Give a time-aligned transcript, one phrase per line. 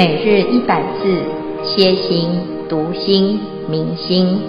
[0.00, 1.12] 每日一百字，
[1.62, 2.30] 歇心、
[2.70, 4.40] 读心、明心，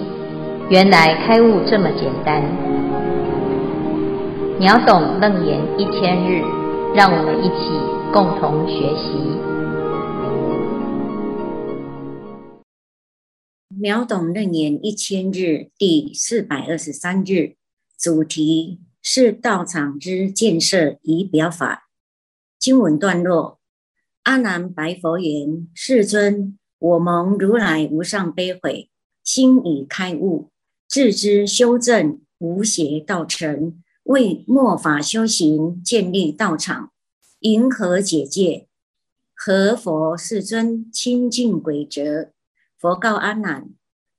[0.70, 2.42] 原来开悟这么简单。
[4.58, 6.40] 秒懂楞严一千日，
[6.94, 7.68] 让我们一起
[8.14, 9.12] 共同学习。
[13.78, 17.56] 秒懂楞严一千日第四百二十三日，
[18.00, 21.90] 主题是道场之建设仪表法。
[22.58, 23.58] 经文段落。
[24.24, 28.88] 阿难白佛言：“世尊，我蒙如来无上悲悔，
[29.24, 30.50] 心已开悟，
[30.88, 36.92] 自知修正无邪道成，为末法修行建立道场，
[37.40, 38.68] 云何解戒？
[39.34, 42.30] 何佛世尊清净轨则？
[42.78, 43.70] 佛告阿难：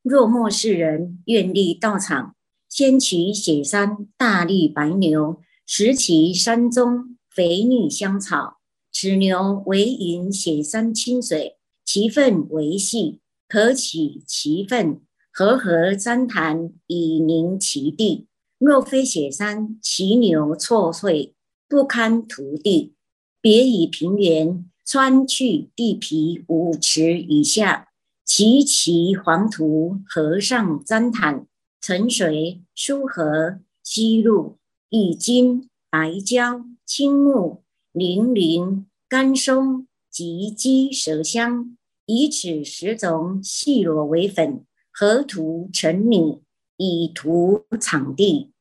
[0.02, 2.36] 若末世人愿立道场，
[2.68, 8.58] 先取雪山大力白牛，食其山中肥绿香草。”
[8.94, 18.28] 此牛为饮雪山清水，其粪为细，可取其粪，和合栴檀以凝其地。
[18.60, 21.34] 若非雪山，其牛错碎，
[21.68, 22.94] 不堪涂地。
[23.42, 27.90] 别以平原穿去地皮五尺以下，
[28.24, 31.48] 其其黄土，和上栴檀，
[31.82, 34.58] 沉水疏河，吸入
[34.90, 37.63] 一金白胶青木。
[37.94, 41.78] 綾綾、甘松及鸡舌香，
[42.08, 46.42] 以此十种细螺为粉，合涂成泥，
[46.78, 48.52] 以涂场地。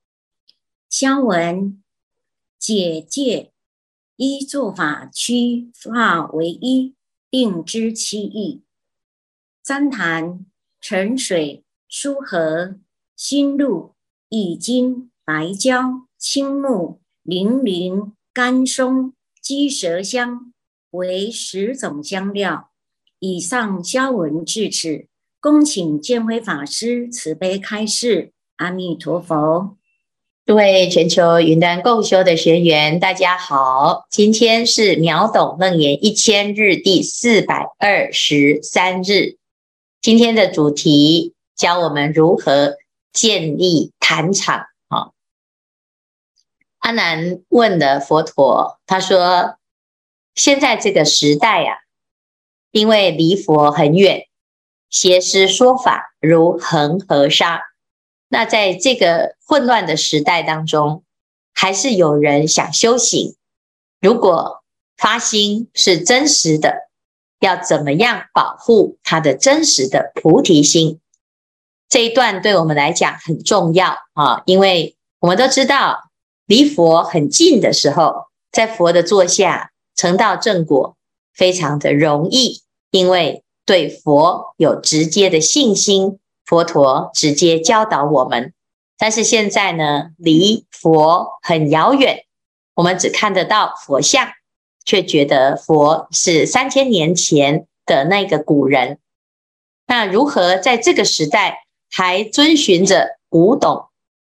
[0.90, 1.82] 香闻
[2.58, 3.52] 解戒
[4.16, 6.94] 依作法区化为一，
[7.30, 8.62] 定知其意。
[9.64, 10.44] 栴檀、
[10.78, 12.78] 沉水、疏河、
[13.16, 13.94] 新露、
[14.28, 19.14] 一金、白胶、青木、綾綾、甘松。
[19.42, 20.52] 鸡舌香
[20.92, 22.70] 为十种香料。
[23.18, 25.08] 以上消文至此，
[25.40, 28.30] 恭请见辉法师慈悲开示。
[28.58, 29.76] 阿弥陀佛。
[30.46, 39.38] 各位全球云端共修的学员，大家好，今天是秒懂楞严一千日第四百二十三日。
[40.00, 42.76] 今天的主题教我们如何
[43.12, 44.66] 建立坛场。
[46.82, 49.56] 阿难问了佛陀，他说
[50.34, 51.78] ：“现在这个时代呀、啊，
[52.72, 54.26] 因为离佛很远，
[54.90, 57.62] 邪师说法如恒河沙。
[58.28, 61.04] 那在这个混乱的时代当中，
[61.54, 63.36] 还是有人想修行。
[64.00, 64.64] 如果
[64.96, 66.88] 发心是真实的，
[67.38, 70.98] 要怎么样保护他的真实的菩提心？
[71.88, 76.08] 这一段对我们来讲很重要啊，因为我们都知道。”
[76.46, 80.96] 离佛很近的时候，在佛的座下成道正果
[81.34, 88.52] 非常的容易，因为对佛有直接的信心，佛陀直接教导我们。
[88.98, 92.24] 但是现在呢，离佛很遥远，
[92.74, 94.28] 我们只看得到佛像，
[94.84, 98.98] 却觉得佛是三千年前的那个古人。
[99.86, 103.86] 那如何在这个时代还遵循着古董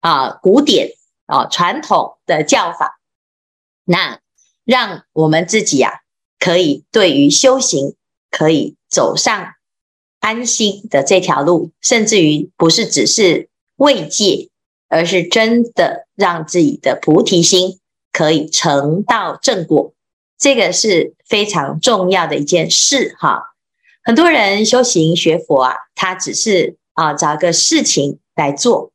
[0.01, 0.93] 啊古典？
[1.33, 3.01] 啊，传统的教法，
[3.85, 4.21] 那
[4.67, 6.01] 让我们自己啊，
[6.39, 7.97] 可以对于修行
[8.31, 9.55] 可以走上
[10.21, 14.51] 安心的这条路，甚至于不是只是慰藉，
[14.91, 17.81] 而是真的让自己的菩提心
[18.13, 19.95] 可以成道正果，
[20.39, 23.55] 这个是非常重要的一件事哈。
[24.05, 28.93] 很多人修行学佛啊，他只是啊找个事情来做，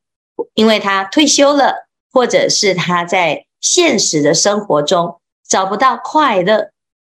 [0.54, 1.87] 因为他退休了。
[2.18, 6.72] 或者是他在现实的生活中找不到快乐。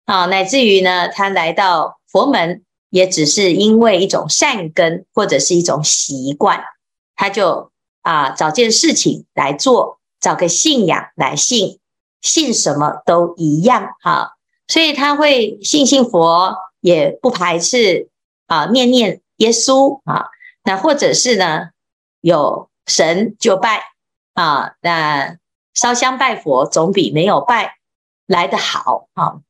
[0.04, 6.62] 啊，乃至于呢，他来到佛门也只是因为一种善根或者是一种习惯，
[7.16, 7.72] 他就
[8.02, 11.80] 啊找件事情来做，找个信仰来信，
[12.22, 14.34] 信什么都一样哈，
[14.68, 18.10] 所以他会信信佛，也不排斥
[18.48, 20.25] 啊念念耶稣啊，
[20.66, 21.69] 那或者是呢
[22.19, 23.81] 有神就拜。
[24.39, 25.38] 啊，那
[25.74, 27.74] 烧香拜佛总比没有拜
[28.25, 29.41] 来的好啊。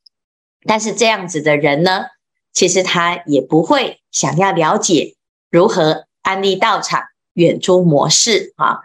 [0.66, 2.08] 但是这样子的人呢，
[2.54, 5.16] 其实他也不会想要了解
[5.52, 7.04] 如何安利道场、
[7.34, 8.80] 远诸模式啊，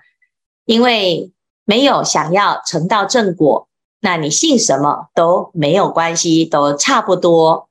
[0.67, 1.33] 因为
[1.65, 3.67] 没有想要成道正果，
[4.01, 7.71] 那你信什么都没有关系，都差不多。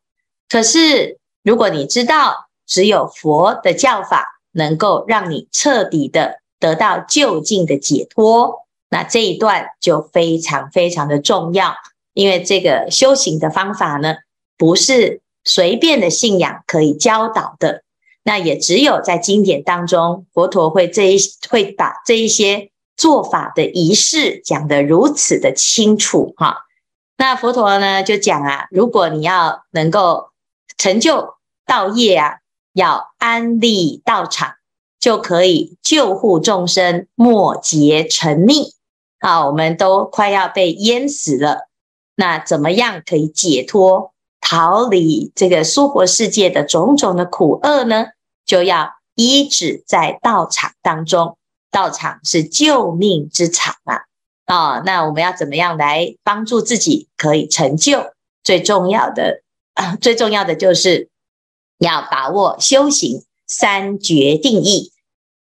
[0.50, 6.41] 可是如果你知道只有佛的教法能够让你彻底的。
[6.63, 11.75] 得到就近的解脱，那这一段就非常非常的重要，
[12.13, 14.15] 因为这个修行的方法呢，
[14.57, 17.83] 不是随便的信仰可以教导的。
[18.24, 21.18] 那也只有在经典当中，佛陀会这一
[21.50, 26.60] 会把这一些做法的仪式讲得如此的清楚哈。
[27.18, 30.30] 那佛陀呢就讲啊，如果你要能够
[30.77, 31.33] 成就
[31.65, 32.38] 道业啊，
[32.71, 34.54] 要安立道场，
[35.03, 38.71] 就可以救护众生，莫结沉溺。
[39.19, 41.67] 啊，我们都快要被淹死了，
[42.15, 44.13] 那怎么样可以解脱？
[44.39, 48.05] 逃离这个娑婆世界的种种的苦厄呢，
[48.45, 51.38] 就要依止在道场当中。
[51.69, 54.03] 道场是救命之场啊！
[54.47, 58.13] 哦，那我们要怎么样来帮助自己可以成就？
[58.41, 59.41] 最重要的
[59.73, 61.09] 啊，最重要的就是
[61.77, 64.93] 要把握修行三决定义：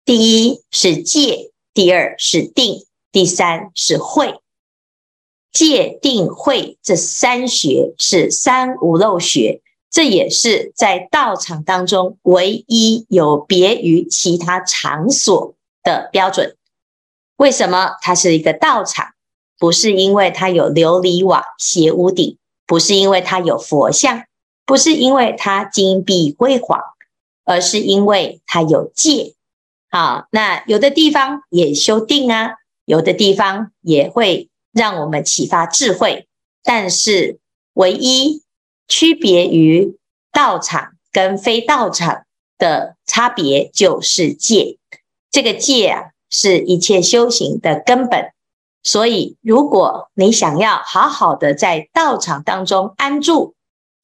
[0.08, 4.40] 第一是戒，第二是定，第三是慧。
[5.52, 9.60] 戒定慧这三学是三无漏学，
[9.90, 16.56] 这也是在道场当中唯一有别于其他场所的标准。
[17.36, 19.08] 为什么它是一个道场？
[19.58, 24.24] 不是因为它有琉璃瓦、斜屋顶，不是因为它有佛像，
[24.64, 26.80] 不是因为它金碧辉煌，
[27.44, 29.34] 而是因为它有戒。
[29.90, 32.52] 好，那有的地方也修定啊，
[32.84, 34.48] 有的地方也会。
[34.70, 36.28] 让我们启发智慧，
[36.62, 37.40] 但是
[37.72, 38.42] 唯一
[38.86, 39.96] 区别于
[40.30, 42.26] 道场跟非道场
[42.58, 44.76] 的差别就是戒。
[45.32, 48.30] 这个戒啊，是一切修行的根本。
[48.84, 53.54] 所以，如果你想要好好的在道场当中安住，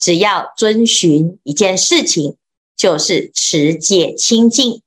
[0.01, 2.37] 只要遵循一件事情，
[2.75, 4.81] 就是持戒清净。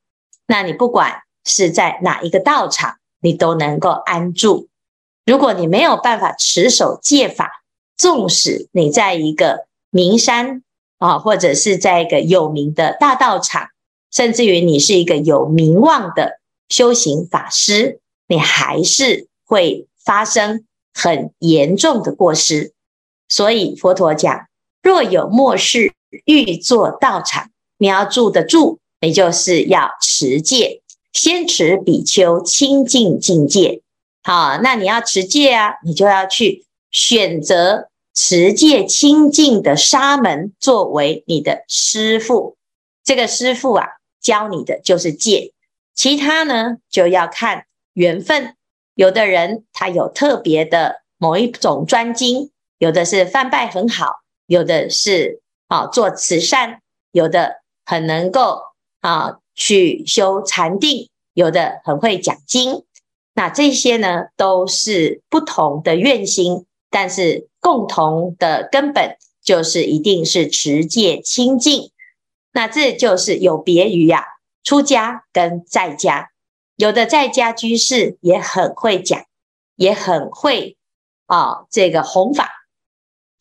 [0.48, 4.70] 那你不管是在哪一个道场，你都能够安住。
[5.26, 7.64] 如果你没有办法持守戒法，
[7.98, 10.64] 纵使你在一个名山
[11.00, 13.68] 啊，或者是在一个有名的大道场，
[14.12, 16.40] 甚至于你是一个有名望的
[16.70, 22.74] 修行法师，你还是会发生很严重的过失。
[23.28, 24.48] 所以佛陀讲：
[24.82, 25.92] 若有末世
[26.24, 30.82] 欲作道场，你要住得住，你就是要持戒，
[31.14, 33.82] 先持比丘清净境界。
[34.24, 42.58] 好，那你要持戒啊，你就要去选择持戒清净的沙门作为你的师父。
[43.04, 43.88] 这个师父啊，
[44.20, 45.54] 教你的就是戒，
[45.94, 48.56] 其他呢就要看缘分。
[48.96, 58.60] 有的人他有特别的某一种专精，有的是翻拜很好，有的是啊做慈善，有的很能够
[59.02, 62.84] 啊去修禅定，有的很会讲经。
[63.34, 71.92] 那这些呢，都是不同的愿心，但是共同的根本就是一定是持戒清净。
[72.52, 74.26] 那这就是有别于呀、啊，
[74.64, 76.32] 出家跟在家。
[76.76, 79.26] 有的在家居士也很会讲，
[79.76, 80.78] 也很会
[81.28, 82.50] 啊、这个弘法，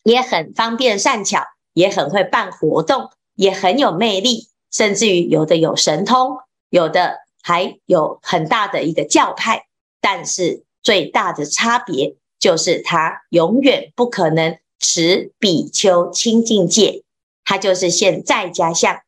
[0.03, 1.43] 也很方便善巧，
[1.73, 6.37] 也很会办活动，也很有魅力，甚至于有的有神通，
[6.69, 9.65] 有的还有很大的一个教派。
[9.99, 17.03] 但是最大的差别就是，他永远不可能持比丘清净戒，
[17.43, 19.01] 他就是现在家相。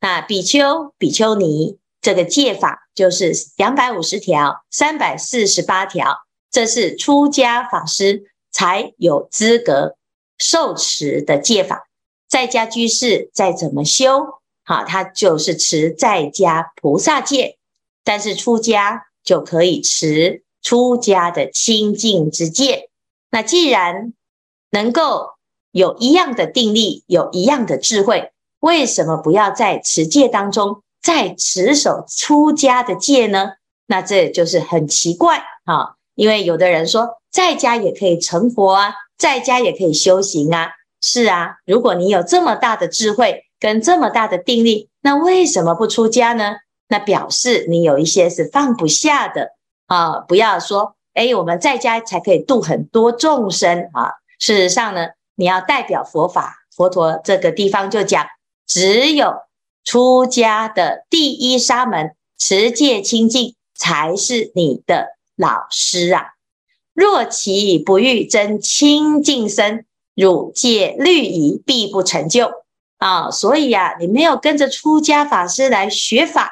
[0.00, 6.18] 那比丘、比丘尼这个戒法就是两百五十条、三百四十八条，
[6.50, 9.96] 这是出家法师才有资格
[10.36, 11.88] 受持的戒法。
[12.28, 17.58] 在家居士再怎么修，好，他就是持在家菩萨戒，
[18.02, 19.06] 但是出家。
[19.24, 22.90] 就可以持出家的清净之戒。
[23.30, 24.12] 那既然
[24.68, 25.30] 能够
[25.70, 33.52] 有一样的定力，有一样的智慧，为什么不要在持戒当中再持守出家的戒呢？
[33.86, 35.94] 那这就是很奇怪啊！
[36.14, 40.72] 因为有的人说，在家也可以成佛啊，在家也可以修行啊。
[41.00, 46.56] 是啊，如果你有这么大的智慧跟这么大的定力，那为什么不出家呢？
[46.86, 49.52] 那表示你有一些是放不下的
[49.86, 50.20] 啊！
[50.20, 54.12] 不要说，哎，我们在家才可以度很多众生啊。
[54.38, 58.26] 事实上呢，你要代表佛法，佛陀这个地方就讲，
[58.66, 59.32] 只有
[59.82, 66.34] 出家的第一沙门持戒清净，才是你的老师啊。
[66.92, 72.52] 若其不欲真清净身，汝戒律仪，必不成就
[72.98, 73.30] 啊。
[73.30, 76.50] 所以呀、啊，你没有跟着出家法师来学法。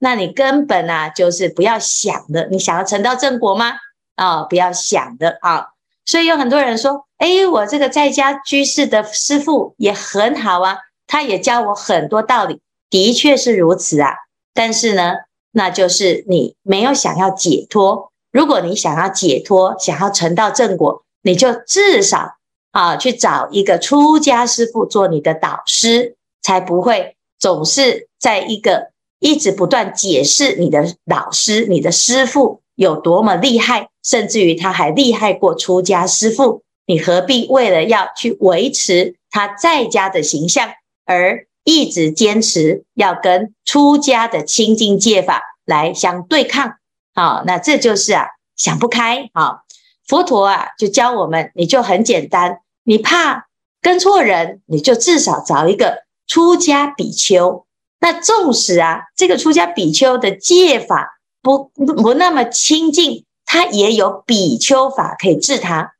[0.00, 2.46] 那你根本啊，就是不要想的。
[2.50, 3.72] 你想要成道正果吗？
[4.14, 5.68] 啊、不要想的啊。
[6.04, 14.14] 所以有很多人说，哎，我这个在家居士的师父也很好啊，他也教我很多道理，的确是如此啊。
[14.54, 15.14] 但是呢，
[15.50, 18.12] 那就是你没有想要解脱。
[18.30, 22.37] 如果你想要解脱，想要成道正果，你就至少
[22.78, 36.62] 啊去找一个出家师父做你的导师，才不会总是在一个一直不断解释你的老师、你的师父有多么厉害，甚至于他还厉害过出家师父。
[36.86, 40.70] 你何必为了要去维持他在家的形象，
[41.04, 46.74] 而一直坚持要跟出家的清净戒法来相对抗？
[47.12, 49.62] 好，那这就是啊，想不开啊。
[50.06, 53.48] 佛陀啊，就教我们，你就很简单，你怕
[53.82, 57.66] 跟错人，你就至少找一个出家比丘。
[58.00, 65.92] 那纵使啊，这个出家比丘的戒法不不那么清净，他也有比丘法可以治他。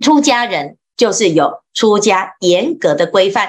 [0.00, 3.48] 出家人就是有出家严格的规范，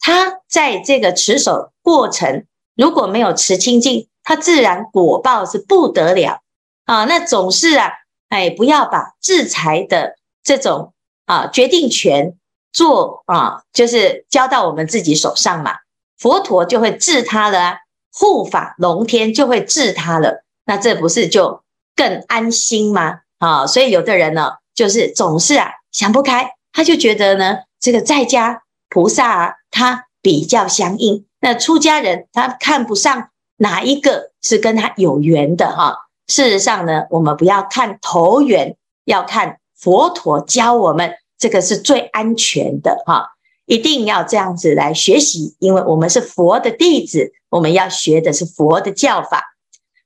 [0.00, 4.08] 他在这个持守过程如果没有持清净。
[4.24, 6.40] 他自然果报是不得了
[6.84, 7.04] 啊！
[7.04, 7.92] 那总是啊，
[8.28, 10.94] 哎，不要把制裁的这种
[11.28, 12.34] 啊决定权
[12.72, 15.76] 做啊，就是交到我们自己手上嘛。
[16.18, 17.76] 佛陀就会治他了啊，
[18.12, 20.42] 护法龙天就会治他了。
[20.64, 21.62] 那这不是就
[21.94, 23.20] 更安心吗？
[23.38, 33.28] 啊，所以有的人呢，就是总是啊想不开，他就觉得呢，这个在家菩萨啊，他比较相应，那出家人他看不上。
[33.60, 36.06] 哪一个是跟他有缘的哈？
[36.28, 43.30] 事实上呢，我们不要看投缘，要看佛陀教我们这个是最安全的哈。
[43.66, 49.44] 一定要这样子来学习，因为我们是佛的弟子，我们要学的是佛的教法。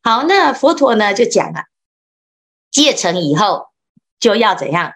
[0.02, 1.62] 好，那佛陀呢就讲了，
[2.70, 3.68] 戒成以后
[4.18, 4.92] 就要怎样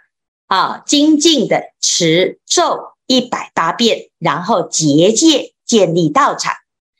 [0.48, 0.82] 啊？
[0.84, 6.52] 精进的持咒一百八遍，然后结界建立道场，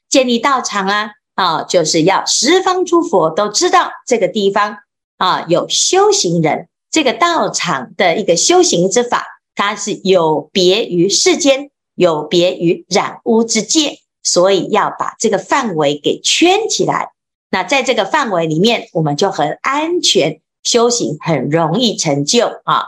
[0.08, 1.10] 建立道场啊。
[1.34, 4.78] 啊，就是要十方诸佛都知道这个地方
[5.18, 17.10] 啊有修行人，这个道场的一个修行之法，它是有别于世间，有别于染污之界，所以要把这个范围给圈起来。
[17.50, 22.86] 那在这个范围里面，我们就很安全，修行很容易成就啊。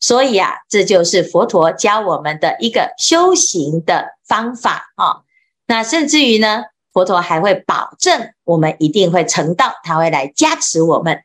[0.00, 5.22] 所以啊，这就是佛陀教我们的一个修行的方法啊。
[5.66, 6.62] 那甚至于呢，
[6.92, 11.22] 佛陀还会保证我们一定会成道，他会来加持我们。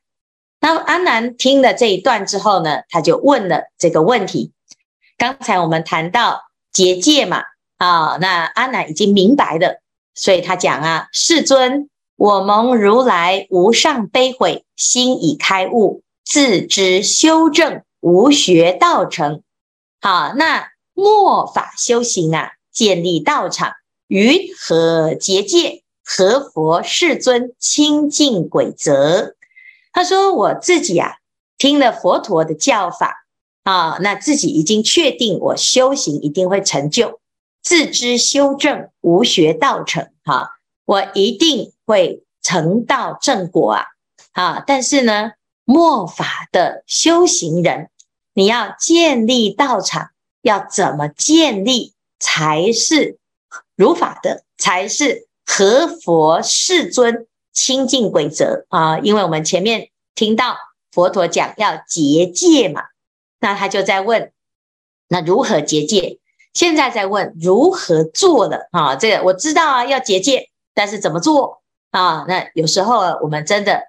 [0.63, 4.53] 那阿难听了这一段之后呢，他就问了这个问题。
[5.17, 6.39] 刚才我们谈到
[6.71, 7.43] 结界嘛，
[7.77, 9.81] 啊，那阿难已经明白了，
[10.15, 19.43] 所以他讲啊，世尊，我蒙如来无上悲悔，心已开悟，自知修正，无学道成。
[19.99, 23.73] 好，那末法修行啊，建立道场。
[24.07, 25.83] 于何结界？
[26.05, 29.35] 何佛世尊清净轨则？
[29.93, 31.17] 他说：“我自己啊，
[31.57, 33.25] 听了佛陀的教法
[33.63, 37.21] 啊，那自己已经确定我修行一定会成就，
[37.61, 40.11] 自知修正，无学道成。
[40.25, 40.49] 哈、啊，
[40.83, 43.85] 我一定会成道正果啊！
[44.33, 45.31] 啊，但是呢，
[45.63, 47.89] 末法的修行人，
[48.33, 50.09] 你要建立道场，
[50.41, 53.19] 要怎么建立才是？”
[53.75, 58.99] 如法的才是合佛世尊清净规则啊！
[58.99, 60.57] 因为我们前面听到
[60.91, 62.81] 佛陀讲要结界嘛，
[63.39, 64.31] 那他就在问，
[65.07, 66.19] 那如何结界？
[66.53, 68.95] 现在在问如何做了啊？
[68.95, 72.25] 这个我知道啊，要结界，但是怎么做啊？
[72.27, 73.83] 那有时候我们真的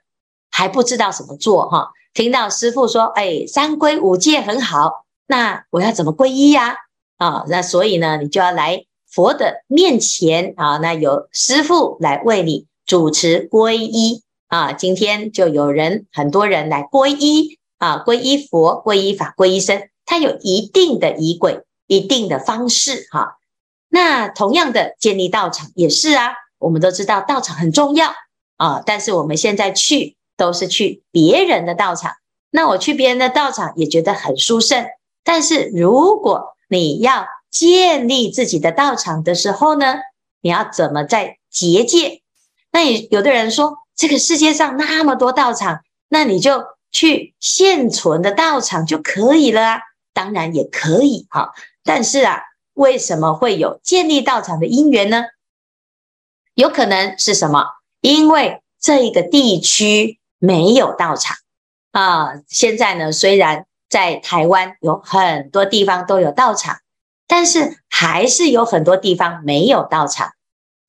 [0.51, 1.91] 还不知道怎么做哈。
[2.13, 6.77] 听到师父说，哎，三皈五戒很好，那我要怎么皈依呀？
[7.17, 8.85] 啊，那所以呢，你就要来。
[9.07, 14.73] 佛的面前啊，那有师父来为你主持皈依啊。
[14.73, 23.37] 今天就有人很多人来皈依啊，皈依佛、皈依法、皈依僧，它有一定的仪轨、一定的方式哈、
[23.89, 28.13] 那同样的建立道场也是啊，我们都知道道场很重要
[28.57, 32.13] 啊，但是我们现在去都是去别人的道场，
[32.51, 34.87] 那我去别人的道场也觉得很殊胜，
[35.23, 39.97] 但是如果你要建立自己的道场的时候呢，
[40.41, 42.23] 你要怎么在结界？
[42.75, 49.81] 那你有的人说，这个世界上那么多道场，那你就去现存的道场就可以了啊。
[50.13, 51.53] 当然也可以哈，
[51.85, 55.27] 但是啊，为什么会有建立道场的因缘呢？
[56.55, 57.65] 有可能是什么？
[58.01, 61.37] 因为这个地区没有道场
[61.93, 62.33] 啊。
[62.49, 66.79] 现在呢，虽然在台湾有很多地方都有道场。
[67.27, 70.34] 但是还是有很多地方没有道场，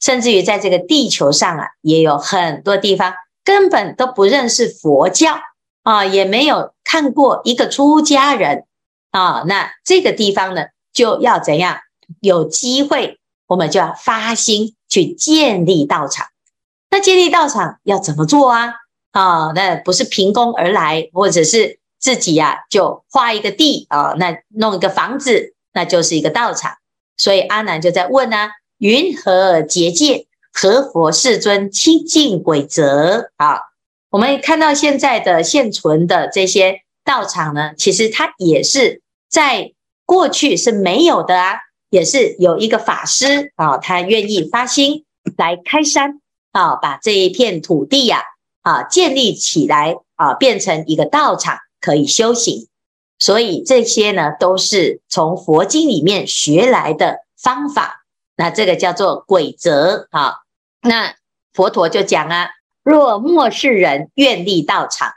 [0.05, 5.39] 甚至于在这个地球上啊，也有很多地方根本都不认识佛教
[5.81, 8.65] 啊，也没有看过一个出家人
[9.09, 9.43] 啊。
[9.47, 11.79] 那这个地方呢，就要怎样？
[12.21, 16.27] 有机会，我们就要发心去建立道场。
[16.91, 18.75] 那建立道场要怎么做啊？
[19.09, 26.75] 啊，那不是凭空而来，或者是自己呀、啊、就画一个地啊，那弄一个房子，那就是一个道场。
[27.17, 30.27] 所以阿难就在问呢、啊：云何结界？
[30.51, 33.31] 何佛世尊清净轨则？
[33.37, 33.59] 啊，
[34.09, 39.73] 我们看到现在的现存的这些道场呢，其实它也是在
[40.05, 41.57] 过去是没有的啊，
[41.89, 45.05] 也是有一个法师啊，他愿意发心
[45.37, 46.21] 来开山。
[46.51, 48.21] 啊，把这一片土地呀，
[48.61, 52.69] 啊，建立起来啊，变成一个道场，可以修行。
[53.19, 58.04] 所以这些呢，都是从佛经里面学来的方法。
[58.35, 60.37] 那这个叫做轨则啊。
[60.81, 61.15] 那
[61.53, 62.49] 佛陀就讲啊，
[62.83, 65.13] 若末世人愿立道场，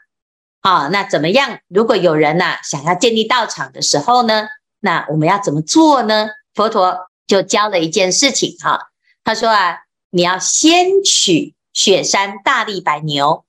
[0.60, 1.58] 啊，那怎么样？
[1.68, 4.48] 如果有人呐、想要建立道场的时候呢，
[4.80, 6.28] 那我们要怎么做呢？
[6.54, 8.88] 佛陀就教了一件事情哈、
[9.24, 9.78] 他说啊。
[10.10, 13.44] 你要先取雪山大力百牛，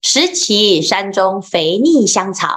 [0.00, 2.56] 食其山中肥腻香草，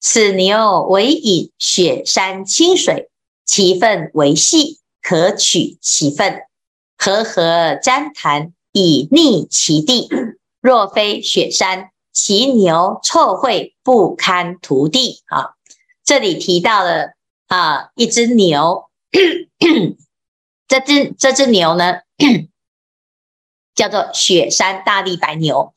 [0.00, 3.10] 此牛为饮雪山清水，
[3.44, 6.42] 其粪为细，可取其粪，
[6.96, 10.08] 和合栴檀以逆其地。
[10.60, 15.22] 若非雪山，其牛臭秽不堪涂地。
[15.26, 15.54] 啊，
[16.04, 17.14] 这里提到了
[17.48, 18.88] 啊，一只牛，
[20.68, 22.02] 这只这只牛呢？
[23.74, 25.72] 叫做雪山大力白牛，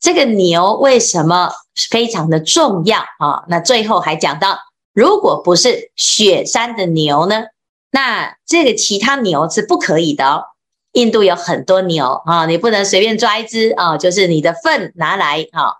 [0.00, 1.50] 这个牛为什么
[1.90, 3.44] 非常的重要啊？
[3.48, 4.58] 那最后还讲到，
[4.92, 7.42] 如果不是雪山的牛呢，
[7.90, 10.44] 那这个其他牛是不可以的哦。
[10.92, 15.74] 印度有很多牛啊，你不能随便抓一只啊，就是你的粪拿来啊。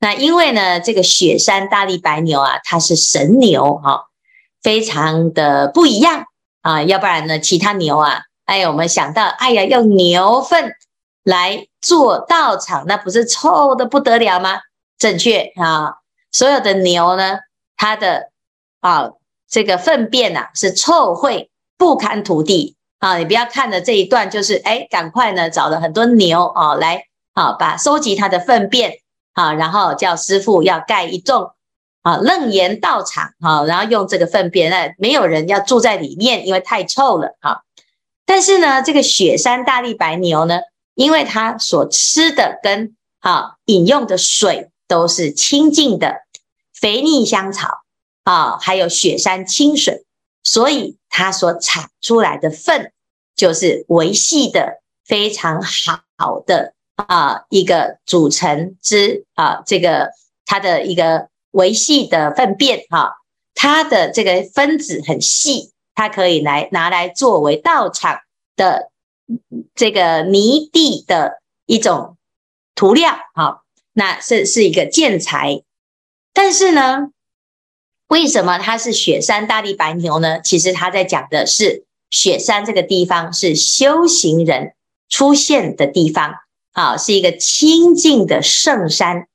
[0.00, 4.06] 那因为呢，这个雪山大力白牛啊，它是神牛哈，
[4.62, 6.24] 非常的不一样
[6.62, 8.22] 啊，要不然呢，其他牛啊。
[8.46, 10.72] 哎，我们想到，哎呀，用牛粪
[11.22, 14.60] 来做道场，那不是臭的不得了吗？
[14.98, 15.96] 正确啊，
[16.32, 17.38] 所有的牛呢，
[17.76, 18.30] 它的
[18.80, 19.10] 啊
[19.50, 23.16] 这个粪便呐是臭秽不堪涂地啊！
[23.16, 28.98] 你不要看了这一段，就是哎，赶快呢找了很多牛啊来啊，把收集它的粪便
[29.32, 31.50] 啊，然后叫师傅要盖一栋
[32.02, 37.62] 啊楞严道场啊，然后用这个粪便，那没有人要住在里面，因为太臭了啊。
[38.24, 40.60] 但是呢，这个雪山大力白牛呢，
[40.94, 46.22] 因为它所吃的跟啊饮用的水都是清净的
[46.72, 47.79] 肥腻香草
[48.30, 50.04] 啊，还有雪山清水，
[50.44, 52.92] 所以它所产出来的粪
[53.34, 60.10] 就是维系的非常好的啊一个组成之啊这个
[60.46, 63.16] 它的一个维系的粪便哈，
[63.54, 65.72] 它的这个分子很细。
[65.92, 68.20] 它可以来拿来作为道场
[68.56, 68.90] 的
[69.74, 72.16] 这个泥地的一种
[72.74, 75.62] 涂料，哈，那是是一个建材。
[76.32, 77.10] 但是呢，
[78.10, 80.40] 为什么它是雪山大力白牛呢？
[80.42, 84.74] 其实他在讲的是雪山这个地方是修行人
[85.08, 86.34] 出现的地方，
[86.72, 89.26] 啊，是一个清净的圣山。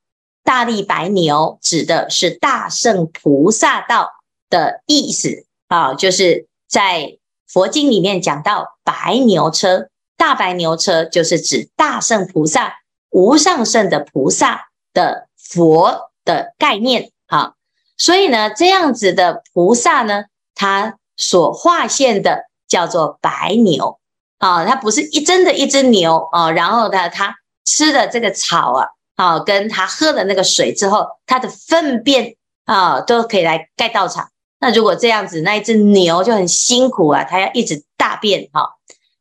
[0.44, 4.12] 大力白牛指的是大圣菩萨道
[4.48, 6.46] 的意思，啊，就是。
[6.68, 12.78] 在佛经里面讲到白牛车，大白牛车就是指大圣菩萨、
[13.10, 17.54] 无上圣的菩萨的佛的概念啊。
[17.96, 23.98] 所以呢，这样子的菩萨呢，他所化现的叫做白牛
[24.38, 26.50] 啊，它不是一真的一只牛啊。
[26.50, 34.28] 然后呢，它吃的这个草啊，啊，跟它喝的那个水之后，它的粪便啊，都可以来盖道场。
[34.58, 38.68] 那如果这样子，那一只牛就很辛苦啊，它要一直大便哈，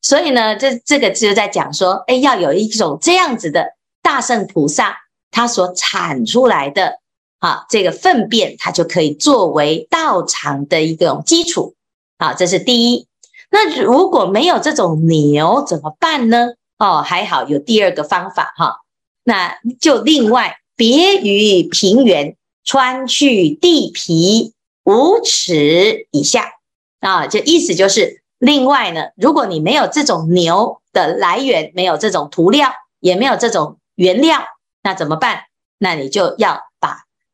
[0.01, 4.97] 所以呢，这这个就在讲说，哎，要有一种这样子的大圣菩萨，
[5.31, 6.99] 他所产出来的
[7.45, 11.75] 啊，这个粪便，它就可以作为道场的一种基础
[12.17, 13.05] 啊，这是第一。
[13.51, 16.53] 那如果没有这种牛怎么办呢？
[16.79, 18.77] 哦，还好有第二个方法哈，
[19.23, 24.53] 那就另外别于平原，穿去地皮。
[24.83, 26.53] 五尺以下
[26.99, 34.39] 啊，这意思就是，另外呢，如果你没有这种牛的来源，没有这种涂料，也没有这种原料，
[34.81, 35.43] 那怎么办？
[35.77, 36.61] 那你就要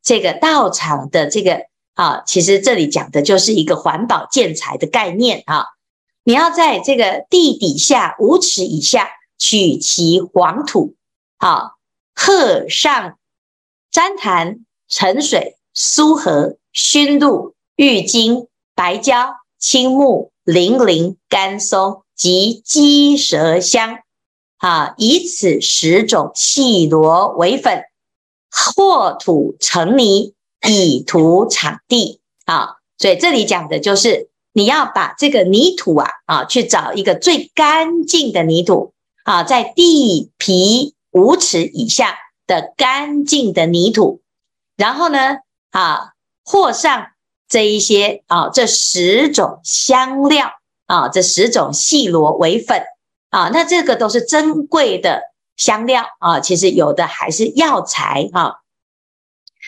[0.03, 5.65] 这个道场的这个啊，其实这里讲的就是一个环保建材的概念啊。
[6.23, 10.95] 你要在这个地底下五尺以下取其黄土，
[11.37, 11.77] 好，
[12.15, 13.17] 褐上
[13.91, 23.97] 粘檀、沉水、苏合、熏鹿、郁金、白胶、青木、綾綾、甘松及鸡舌香，
[24.57, 27.83] 啊，以此十种细螺为粉，
[28.51, 30.35] 和土成泥，
[30.67, 32.19] 以涂场地。
[32.45, 34.29] 啊，所以这里讲的就是。
[34.53, 38.91] 你要把这个泥土啊啊，去找一个最干净的泥土
[39.23, 44.19] 啊，在地皮五尺以下的干净的泥土，
[44.75, 45.37] 然后呢
[45.69, 46.11] 啊，
[46.43, 47.11] 和上
[47.47, 50.51] 这一些啊，这十种香料
[50.85, 52.83] 啊，这十种细螺为粉
[53.29, 58.55] 啊，那这个都是珍贵的香料啊，其实有的还是药材啊，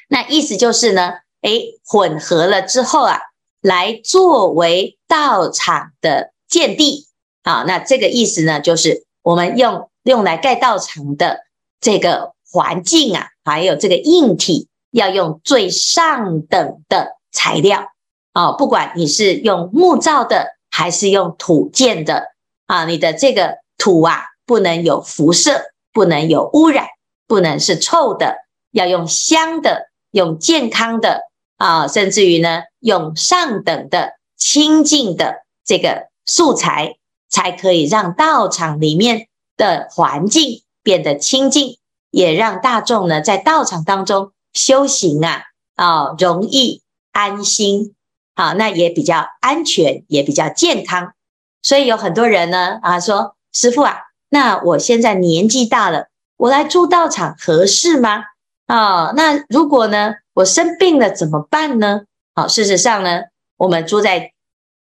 [0.10, 3.20] 那意思就是呢，诶，混合了之后啊。
[3.66, 7.08] 来作为道场的建地
[7.44, 11.46] 啊，那这个意思呢，就是我们用用来盖道场的
[11.80, 17.88] 这个环境啊，还有这个硬体，要用最上等的材料
[18.34, 22.34] 啊，不管你是用木造的还是用土建的
[22.66, 26.88] 啊，你的这个土啊，不能有辐射，不能有污染，
[27.28, 28.38] 不能是臭的，
[28.72, 31.30] 要用香的，用健康的。
[31.58, 36.98] 啊，甚至于呢，用上等的清净的这个素材，
[37.30, 41.78] 才可以让道场里面的环境变得清净，
[42.10, 45.44] 也让大众呢在道场当中修行啊
[45.76, 46.82] 啊容易
[47.14, 47.96] 安心
[48.34, 51.14] 啊，那也比较安全，也比较健康。
[51.62, 54.00] 所以有很多人呢啊说，师傅啊，
[54.34, 58.24] 那我现在年纪大了，我来住道场合适吗？
[58.66, 60.16] 啊，那如果呢？
[60.34, 62.06] 我生病了怎么办呢？
[62.34, 64.34] 好，事实上呢，我们住在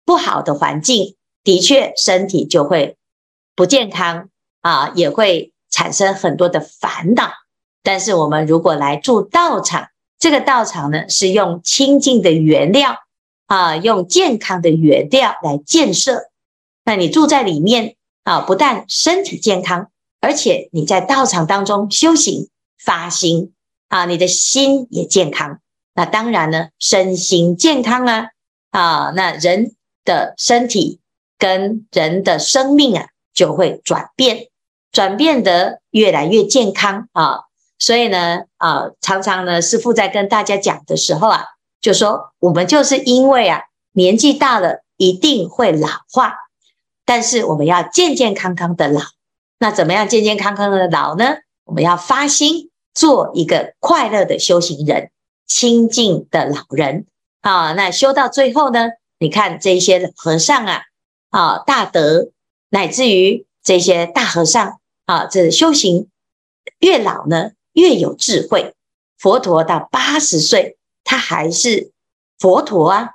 [0.07, 2.97] 不好的环境，的确身体就会
[3.55, 4.31] 不健康
[4.63, 7.31] 啊，也会产生很多的烦恼。
[7.83, 9.89] 但是我们如果来住道场，
[10.19, 12.97] 这个道场呢是用清净的原料
[13.47, 16.31] 啊，用健康的原料来建设。
[16.87, 22.49] 那你住在里面啊，不但身体健康，而且你在道场当中修行
[22.83, 23.53] 发心。
[23.89, 25.59] 啊，你的心也健康，
[25.95, 28.29] 那当然呢，身心健康啊，
[28.71, 30.99] 啊，那人的身体
[31.39, 34.47] 跟人的生命啊，就会转变，
[34.93, 37.41] 转变得越来越健康啊。
[37.79, 41.45] 所以呢，啊，常常呢，师父在跟大家讲的时候啊，
[41.83, 46.35] 就说我们就是因为啊，年纪大了，一定会老化，
[47.05, 49.01] 但是我们要健健康康的老。
[49.59, 51.37] 那怎么样健健康康的老呢？
[51.65, 52.71] 我们要发心。
[52.95, 55.11] 做一个快乐的修行人，
[55.47, 57.07] 清净的老人
[57.41, 57.73] 啊。
[57.73, 58.91] 那修到最后呢？
[59.19, 60.83] 你看这些和尚啊，
[61.31, 62.33] 啊大德，
[62.69, 66.11] 乃至于这些大和尚啊，这修行
[66.81, 68.75] 越老呢，越有智慧。
[69.19, 71.93] 佛陀到八十岁，他还是
[72.39, 73.13] 佛陀啊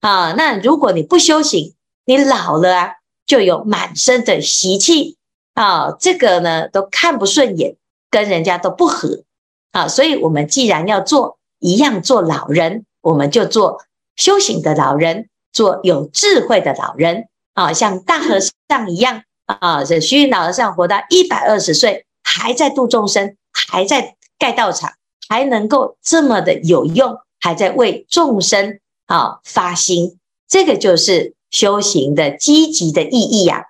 [0.00, 0.32] 啊。
[0.32, 2.92] 那如果你不修行，你老了啊，
[3.26, 5.16] 就有满身的习气
[5.54, 7.76] 啊，这个呢都看不顺眼。
[8.10, 9.24] 跟人家都不合
[9.72, 13.82] 啊，所以我们既然要做一样做老人，我们就做
[14.14, 19.82] 修行的老人，做有智慧的老人啊，像大和尚一样啊。
[19.82, 24.92] 这虚云老和尚活到一百二十岁，还在度众生，还在盖道场，
[25.28, 33.68] 还能够这么的有用，还在为众生啊发心，这个就是修行的积极的意义呀。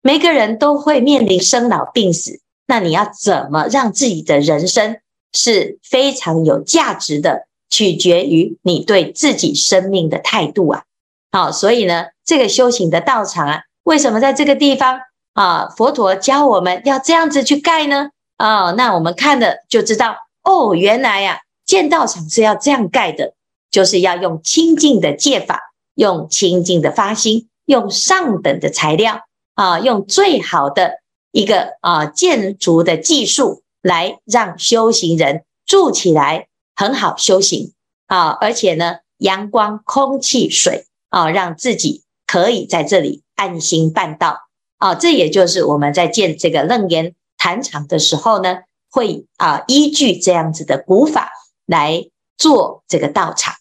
[0.00, 2.40] 每个人都会面临生老病死。
[2.66, 4.96] 那你要怎么让自己的人生
[5.34, 7.48] 是非常有价值的？
[7.72, 10.82] 取决于你对自己生命的态度啊！
[11.30, 14.98] 好，所以呢，这个修行的道场啊，为什么在这个地方
[15.34, 15.68] 啊？
[15.76, 18.10] 佛陀教我们要这样子去盖呢？
[18.38, 23.34] 啊，那我们看了就知道哦，原来呀，建道场是要这样盖的，
[23.70, 29.22] 就是要用清净的戒法，用清净的发心，用上等的材料
[29.54, 31.00] 啊，用最好的。
[31.32, 37.72] 一个啊，建筑的技术来让修行人住起来很好修行
[38.08, 44.40] 啊，而且呢，阳光、空气、水啊，让自己可以在这里安心办道
[44.78, 44.96] 啊。
[44.96, 51.30] 这也就是我们在建这个楞严坛场的时候呢，会啊依据这样子的古法
[51.64, 53.54] 来做这个道场。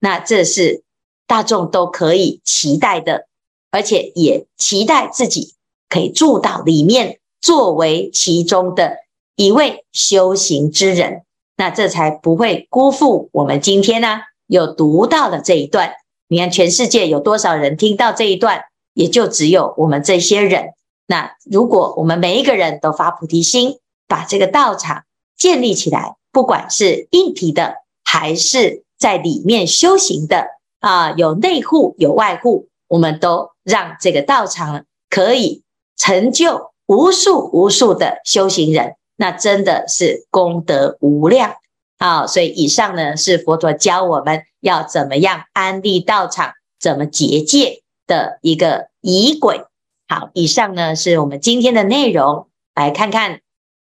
[0.00, 0.82] 那这是
[1.26, 3.26] 大众都可以期待的，
[3.70, 5.54] 而且也期待自己。
[5.88, 8.96] 可以住到里面，作为其中的
[9.36, 11.22] 一位修行之人，
[11.56, 15.92] 那这才不会辜负我们今天呢、有读到的这一段。
[16.26, 18.64] 你看，全世界有多少人听到这一段？
[18.94, 20.70] 也就只有我们这些人。
[21.06, 25.04] 那如果我们每一个人都发菩提心，把这个道场
[25.38, 30.48] 建立起来，不管是硬体的，还是在里面修行的
[30.86, 35.64] 啊，有内护有外护，我们都让这个道场可以
[35.96, 41.54] 成就无数无数的修行人，那真的是功德无量
[41.98, 42.24] 啊！
[42.28, 49.62] 所以以上呢是佛陀教我们要怎么样安立道场，怎么结界的一个仪轨。
[50.06, 52.46] 好，以上呢是我们今天的内容，
[52.76, 53.40] 来看看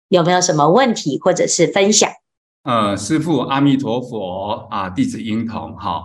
[0.08, 2.12] 有没有什么问题或者是分享。
[2.62, 6.04] 呃，师父阿弥陀佛啊，弟子英同哈。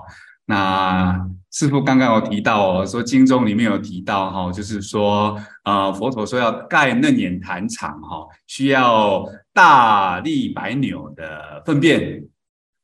[0.48, 12.22] 那师父刚刚有提到哦，说经中里面有提到哈，就是说呃，佛陀说要盖楞严坛场哈，需要大力白牛的粪便。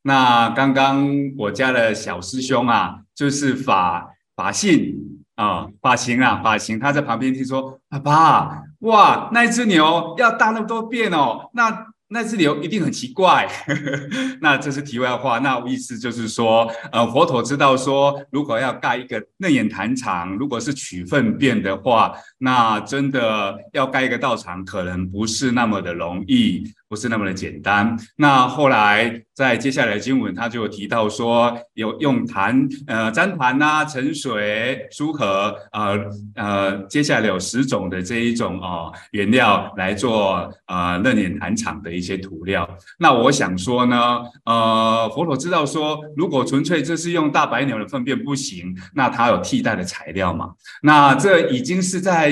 [0.01, 4.95] 那刚刚我家的小师兄啊，就是法法信
[5.35, 11.92] 啊，法行啊，法行，他在旁边听说，爸爸，哇，那一只牛要大那么多便哦，那。
[12.13, 13.49] 那这里有一定很奇怪，
[14.39, 15.39] 那这是题外话。
[15.39, 26.71] 那意思就是说，呃，佛陀知道说，如果要盖一个楞严坛场，如果是取粪便的话，那真的要盖一个道场，可能不是那么的容易。
[26.93, 27.97] 不是那么的简单。
[28.17, 35.97] 那后来在接下来的经文，他就提到说，有用檀呃旃檀呐、沉水、苏合呃
[36.35, 42.69] 呃，接下来有十种的这一种哦原料来做呃楞严坛场的一些涂料。
[42.99, 50.51] 那我想说呢，呃，佛陀知道说，如果纯粹这是用大白牛的粪便不行，那它有替代的材料嘛？
[50.83, 52.31] 那这已经是在。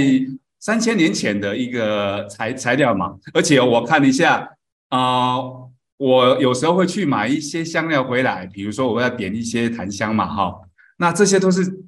[0.61, 4.47] 三千年前的一个材材料嘛，而且我看了一下，
[4.89, 10.55] 啊、呃，我有时候会去买一些香料回来，比如说我要点一些檀香嘛，哈，
[10.97, 11.83] 那这些都是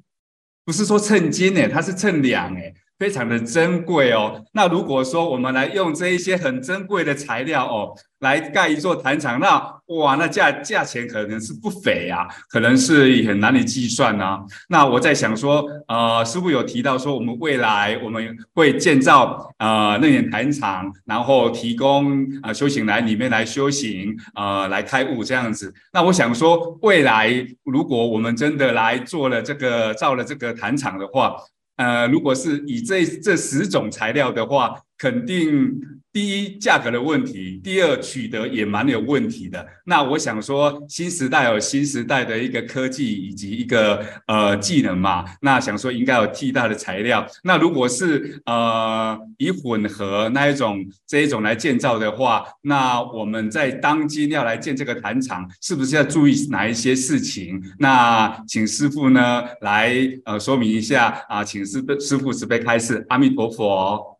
[0.64, 4.44] 不是说称斤呢，它是称两哎，非常的珍贵哦。
[4.52, 7.94] 那如果说我们来用这一些很珍贵的材料哦。
[8.20, 9.60] 来盖一座坛场，那
[9.98, 14.42] 哇，那价价钱可能是不菲啊，可能是很难以计算啊。
[14.70, 25.74] 那我在想说，呃，师傅有提到说，我们未来我们会建造呃楞严坛场，然后提供啊、呃、修行来里面来修行，呃，来开悟这样子。
[25.92, 27.30] 那我想说，未来
[27.64, 31.36] 如果我们真的来做了这个造了这个坛场的话，
[31.76, 35.93] 呃，如果是以这这十种材料的话，肯定。
[36.14, 39.66] 第一，价格的问题；第二，取得也蛮有问题的。
[39.84, 45.24] 那我想说，新时代有新时代的一个科技以及一个呃技能嘛。
[45.42, 47.26] 那想说应该有替代的材料。
[47.42, 57.60] 那如果是呃以混合那一种这一种来建造的话，那我们在当今要来建这个坛场，是不是要注意哪一些事情？
[57.80, 59.92] 那请师傅呢来
[60.26, 63.04] 呃说明一下啊，请师师傅慈悲开示。
[63.08, 64.13] 阿弥陀佛。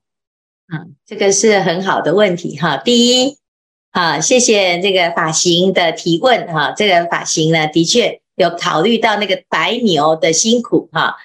[0.72, 2.76] 嗯，这个是很好的问题哈。
[2.78, 3.36] 第一，
[3.90, 6.72] 啊，谢谢这个发型的提问哈。
[6.76, 11.16] 这个发型呢，的确有考虑到那个白牛的辛苦哈。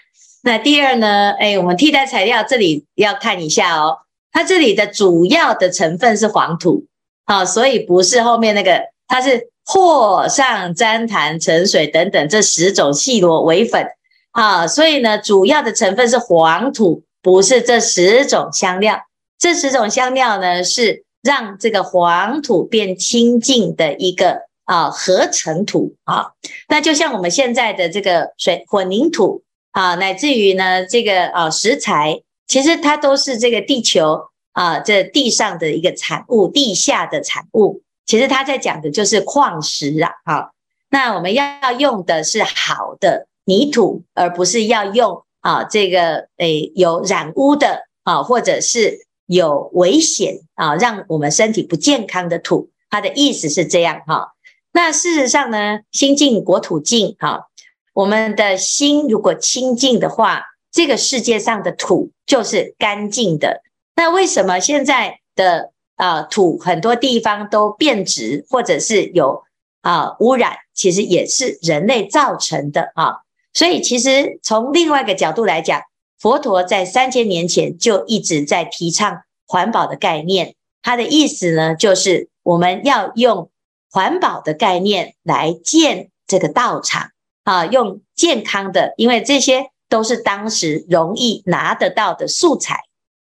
[0.43, 3.99] 那第二呢，哎，我们替代材料这里要看一下哦。
[4.31, 6.85] 它这里的主要的成分是黄土，
[7.25, 13.87] 好，所以不是后面那个，它是或上粘痰沉水等等这十种细螺为粉，
[14.31, 18.99] 啊，所以呢，主要的成分是黄土，不是这十种香料。
[19.39, 26.31] 这十种香料呢，是让这个黄土变清净的一个啊合成土啊。
[26.67, 34.19] 那就像我们现在的这个水混凝土啊，乃至于呢这个啊石材，其实它都是这个地球
[34.51, 37.81] 啊这地上的一个产物，地下的产物。
[38.05, 40.11] 其实它在讲的就是矿石啊。
[40.25, 40.51] 好，
[40.89, 49.07] 那我们要用的是好的泥土，而不是要用啊这个诶有染污的啊，或者是。
[49.29, 54.33] 有危险啊，让我们身体不健康的土，它的意思是这样哈。
[54.71, 57.47] 那事实上呢，心净国土净哈，
[57.93, 63.61] 我们的心如果清净的话，这个世界上的土就是干净的。
[63.95, 69.43] 那为什么现在的啊土很多地方都变质，或者是有
[69.81, 70.53] 啊污染？
[70.73, 73.17] 其实也是人类造成的啊。
[73.53, 75.83] 所以其实从另外一个角度来讲。
[76.19, 83.49] 佛陀在三千年前就一直在提倡环保的概念，他的意思呢，就是我们要用
[83.89, 87.11] 环保的概念来建这个道场
[87.43, 92.81] 啊，用健康的，因为这些都是当时容易拿得到的素材。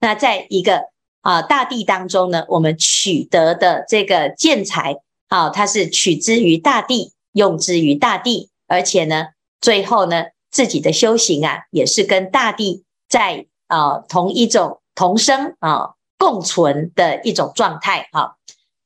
[0.00, 0.82] 那在一个
[1.20, 4.96] 啊大地当中呢，我们取得的这个建材
[5.28, 9.28] 啊，它是取之于大地，用之于大地，而且呢，
[9.60, 18.36] 最后呢，自己的修行啊，也是跟大地在啊、同一种同生啊、共存的一种状态哈、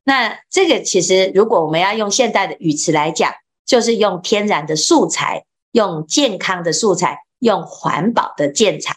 [0.05, 3.33] 那这个其实，如果我们要用现代的语词来讲，
[3.67, 8.95] 就是用天然的素材，用健康的素材，用环保的建材。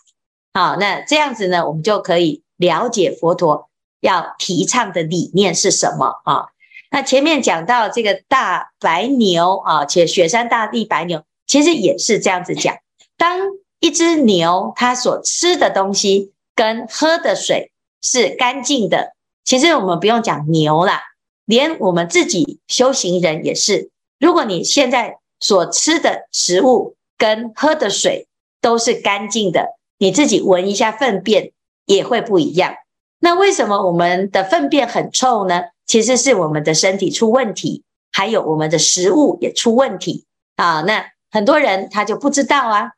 [0.54, 6.50] 好，那这样子呢，我们就可以了解佛陀要提倡的理念是什么啊？
[6.92, 12.78] 那前面讲到这个大白牛啊，且雪山大地白牛，其实也是这样子讲。
[13.18, 13.42] 当
[13.82, 19.14] 一只牛它所吃的东西跟喝的水是干净的。
[19.44, 21.02] 其实我们不用讲牛啦，
[21.46, 23.90] 连我们自己修行人也是。
[24.20, 28.28] 如果你现在所吃的食物跟喝的水
[28.62, 31.52] 都是干净的，你自己闻一下粪便
[31.86, 32.76] 也会不一样。
[33.20, 35.64] 那为什么我们的粪便很臭呢？
[35.88, 40.82] 其实是我们的身体出问题，还有我们的食物也出问题啊。
[40.82, 42.92] 那很多人他就不知道啊，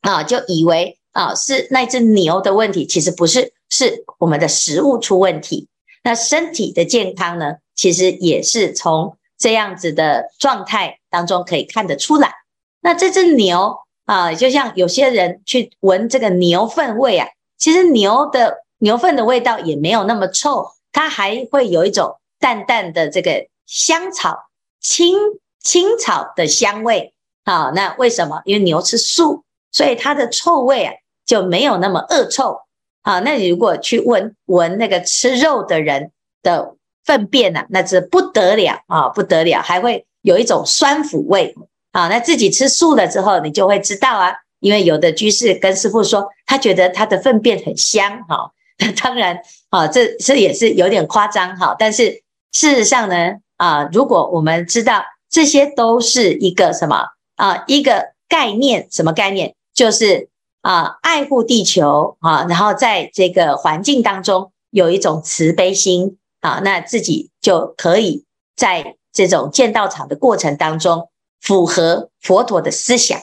[0.00, 5.68] 啊，就以为啊是那只牛的问题，其实不是，是我们的食物出问题。
[6.04, 12.32] 那身体的健康呢，其实也是从这样子的状态当中可以看得出来。
[12.80, 25.16] 那这只牛啊，就像有些人去闻这个牛粪味啊，其实牛的牛粪的味道也没有那么臭，它还会有一种淡淡的这个香草、青
[25.60, 27.14] 青草的香味。
[27.44, 28.40] 好，那为什么？
[28.44, 30.92] 因为牛吃素，所以它的臭味啊
[31.26, 32.56] 就没有那么恶臭。
[33.02, 41.54] 好，那你如果去闻闻那个吃肉的人的粪便啊，那是不得了啊，不得了，还会有一种酸腐味。
[41.92, 48.24] 好，那自己吃素了之后，你就会知道啊，因为有的居士跟师父说，他觉得他的粪便很香。
[48.28, 49.36] 哈， 那当然，
[49.70, 51.74] 啊，这这也是有点夸张哈。
[51.76, 57.04] 但是事实上呢，啊，如果我们知道这些都是一个什么
[57.42, 59.54] 啊，一个概念，什么概念？
[59.74, 60.28] 就是。
[60.62, 68.24] 啊，爱护地球啊，然后在这个环境当中有一种慈悲心啊，那自己就可以
[68.54, 71.08] 在这种建道场的过程当中
[71.40, 73.18] 符合佛陀的思想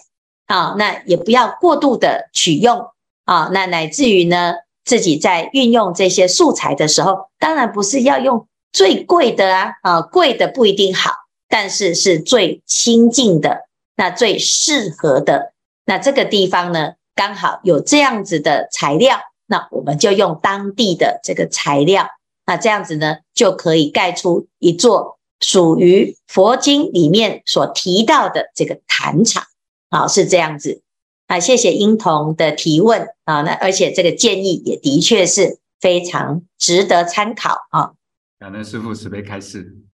[0.48, 2.88] 啊，那也不要过度的取用
[3.24, 11.12] 啊，那乃至于呢，自己在运用这些素材的时候，当然不是要用最贵的啊，啊，贵的不一定好，
[11.48, 13.69] 但是是最亲近的，
[14.00, 15.52] 那最适合的，
[15.84, 22.08] 那这个地方呢，刚好有这样子的材料，那我们就用当地的这个材料，
[22.46, 29.44] 那这样子呢，就可以盖出一座属于佛经里面所提到的这个坛场。
[29.90, 30.82] 好，是这样子。
[31.28, 37.92] 啊，谢谢英童的提问啊，那而且这个建议也的确是非常值得参考啊。
[38.40, 39.80] 感恩师父慈悲开示。